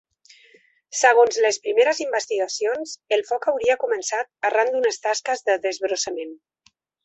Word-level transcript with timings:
Segons 0.99 1.37
les 1.43 1.59
primeres 1.65 1.99
investigacions, 2.05 2.95
el 3.19 3.25
foc 3.29 3.47
hauria 3.53 3.77
començat 3.87 4.33
arran 4.51 4.75
d’unes 4.77 4.99
tasques 5.07 5.49
de 5.51 5.61
desbrossament. 5.69 6.37